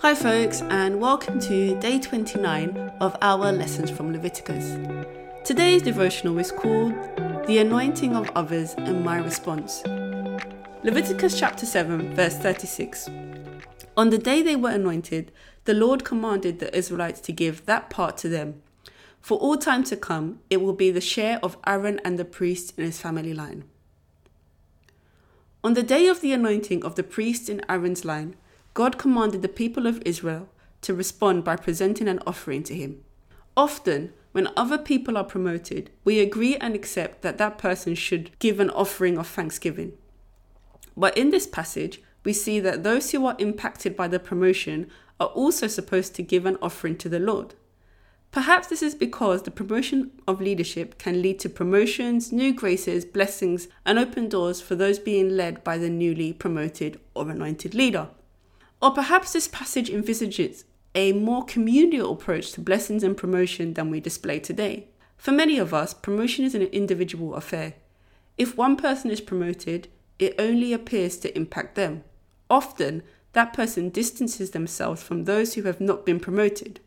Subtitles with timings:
[0.00, 4.76] Hi, folks, and welcome to day 29 of our lessons from Leviticus.
[5.44, 6.92] Today's devotional is called
[7.48, 9.82] The Anointing of Others and My Response.
[10.84, 13.10] Leviticus chapter 7, verse 36.
[13.96, 15.32] On the day they were anointed,
[15.64, 18.62] the Lord commanded the Israelites to give that part to them.
[19.20, 22.72] For all time to come, it will be the share of Aaron and the priest
[22.78, 23.64] in his family line.
[25.64, 28.36] On the day of the anointing of the priest in Aaron's line,
[28.78, 30.48] God commanded the people of Israel
[30.82, 33.02] to respond by presenting an offering to him.
[33.56, 38.60] Often, when other people are promoted, we agree and accept that that person should give
[38.60, 39.94] an offering of thanksgiving.
[40.96, 45.26] But in this passage, we see that those who are impacted by the promotion are
[45.26, 47.56] also supposed to give an offering to the Lord.
[48.30, 53.66] Perhaps this is because the promotion of leadership can lead to promotions, new graces, blessings,
[53.84, 58.10] and open doors for those being led by the newly promoted or anointed leader.
[58.80, 60.64] Or perhaps this passage envisages
[60.94, 64.88] a more communal approach to blessings and promotion than we display today.
[65.16, 67.74] For many of us, promotion is an individual affair.
[68.36, 72.04] If one person is promoted, it only appears to impact them.
[72.48, 76.80] Often, that person distances themselves from those who have not been promoted.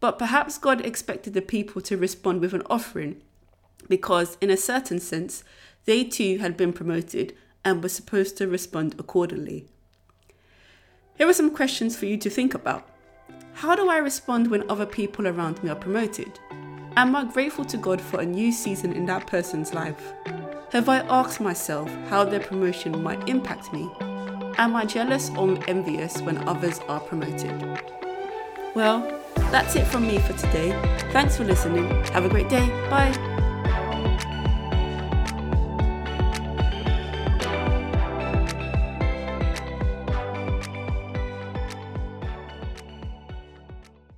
[0.00, 3.22] But perhaps God expected the people to respond with an offering
[3.88, 5.44] because, in a certain sense,
[5.84, 9.66] they too had been promoted and were supposed to respond accordingly.
[11.18, 12.88] Here are some questions for you to think about.
[13.54, 16.38] How do I respond when other people around me are promoted?
[16.96, 20.12] Am I grateful to God for a new season in that person's life?
[20.70, 23.90] Have I asked myself how their promotion might impact me?
[24.58, 27.80] Am I jealous or envious when others are promoted?
[28.76, 30.70] Well, that's it from me for today.
[31.10, 31.88] Thanks for listening.
[32.12, 32.68] Have a great day.
[32.90, 33.27] Bye.